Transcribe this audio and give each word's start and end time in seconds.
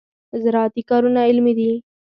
زراعتي 0.43 0.81
کارونه 0.89 1.19
علمي 1.29 1.53
دي. 1.59 1.71